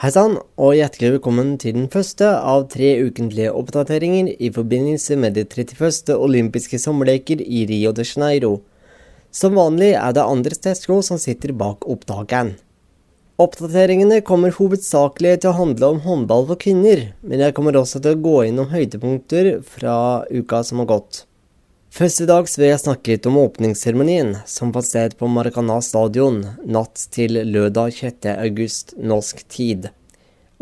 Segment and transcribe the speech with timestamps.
[0.00, 5.34] Hei sann, og hjertelig velkommen til den første av tre ukentlige oppdateringer i forbindelse med
[5.36, 6.14] de 31.
[6.14, 8.54] olympiske sommerleker i Rio de Janeiro.
[9.28, 12.54] Som vanlig er det andre Tesco som sitter bak opptakeren.
[13.44, 18.16] Oppdateringene kommer hovedsakelig til å handle om håndball for kvinner, men jeg kommer også til
[18.16, 19.98] å gå innom høydepunkter fra
[20.32, 21.26] uka som har gått.
[21.90, 26.36] Først i dag vil jeg snakke litt om åpningsseremonien, som fant sted på Maracana stadion
[26.62, 28.28] natt til lørdag 6.
[28.30, 29.88] august norsk tid.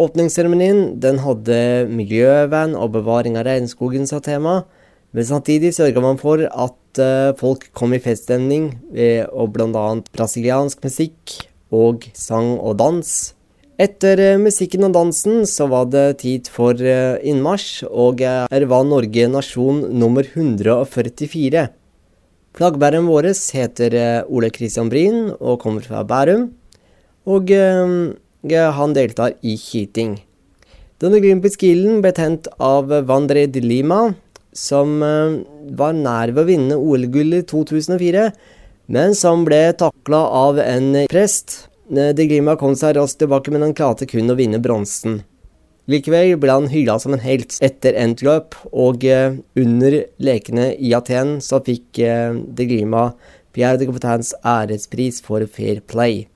[0.00, 1.58] Åpningsseremonien hadde
[1.92, 4.62] miljøvern og bevaring av regnskogen som tema,
[5.12, 9.86] men samtidig sørga man for at uh, folk kom i feststemning ved å bl.a.
[10.16, 13.12] brasiliansk musikk og sang og dans.
[13.78, 18.88] Etter eh, musikken og dansen så var det tid for eh, innmarsj, og her var
[18.88, 21.62] Norge nasjon nummer 144.
[22.58, 26.48] Flaggbæreren vår heter eh, Ole Kristian Bryn og kommer fra Bærum,
[27.28, 30.16] og han deltar i heating.
[30.98, 34.14] Den olympiske ilden ble tent av Vandre de Lima,
[34.56, 38.30] som var nær ved å vinne OL-gullet i 2004,
[38.96, 43.64] men som ble takla av en prest Eh, De Grima kom seg raskt tilbake, men
[43.64, 45.22] han klarte kun å vinne bronsen.
[45.88, 50.92] Likevel ble han hylla som en helt etter endt løp, og eh, under lekene i
[50.92, 53.06] Aten så fikk eh, De Grima
[53.56, 56.26] Pierre de Coubertins ærespris for fair play.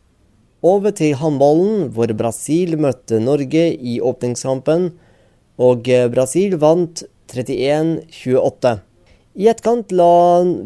[0.65, 4.89] Over til håndballen, hvor Brasil møtte Norge i åpningskampen,
[5.61, 8.73] og eh, Brasil vant 31-28.
[9.37, 10.15] I etterkant la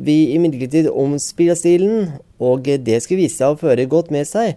[0.06, 4.56] vi imidlertid om spillestilen, og det skulle vise seg å føre godt med seg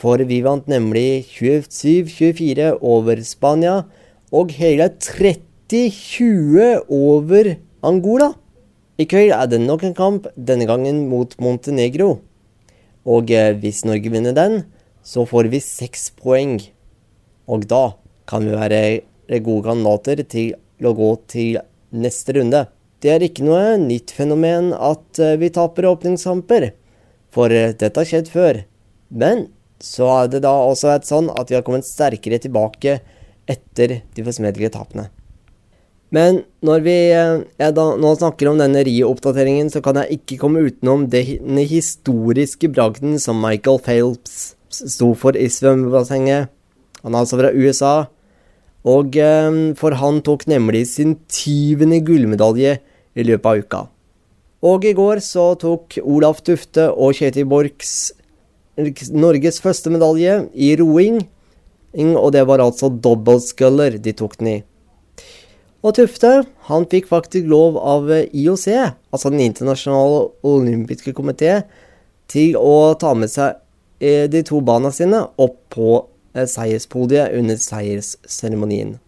[0.00, 3.82] for vi vant nemlig 27-24 over Spania
[4.32, 8.32] og hele 30-20 over Angola.
[9.00, 12.20] I kveld er det nok en kamp, denne gangen mot Montenegro.
[13.08, 14.64] Og eh, hvis Norge vinner den,
[15.04, 16.60] så får vi seks poeng.
[17.48, 17.96] Og da
[18.28, 19.00] kan vi være
[19.40, 21.58] gode kandidater til å gå til
[21.90, 22.66] neste runde.
[23.00, 26.70] Det er ikke noe nytt fenomen at eh, vi taper åpningskamper,
[27.34, 28.62] for eh, dette har skjedd før.
[29.10, 29.48] Men
[29.80, 32.98] så er det da også vært sånn at vi har kommet sterkere tilbake
[33.50, 35.08] etter de forsmedelige tapene.
[36.14, 40.64] Men når vi eh, da, nå snakker om denne Rio-oppdateringen, så kan jeg ikke komme
[40.66, 46.50] utenom den historiske bragden som Michael Phelps sto for i svømmebassenget.
[47.04, 47.94] Han er altså fra USA.
[48.90, 52.78] Og eh, for han tok nemlig sin tyvende gullmedalje
[53.14, 53.82] i løpet av uka.
[54.60, 58.12] Og i går så tok Olaf Tufte og Kjetil Borchs
[59.12, 61.22] Norges første medalje i roing,
[62.16, 64.58] og det var altså dobbeltsculler de tok den i.
[65.80, 66.32] Og Tufte
[66.68, 68.66] han fikk faktisk lov av IOC,
[69.10, 71.62] altså Den internasjonale olympiske komité,
[72.28, 73.56] til å ta med seg
[73.98, 75.88] eh, de to barna sine opp på
[76.36, 78.98] eh, seierspodiet under seiersseremonien.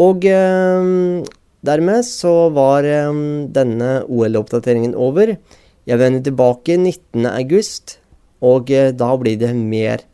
[0.00, 1.22] Og eh,
[1.68, 3.22] dermed så var eh,
[3.54, 5.36] denne OL-oppdateringen over.
[5.88, 7.28] Jeg vender tilbake 19.
[7.28, 7.98] august
[8.44, 10.04] og eh, da blir det mer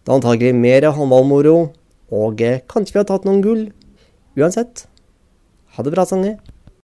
[0.00, 1.56] Det er antagelig mer håndballmoro,
[2.10, 3.66] og eh, kanskje vi har tatt noen gull.
[4.38, 4.86] Uansett,
[5.76, 6.38] ha det bra, Sange.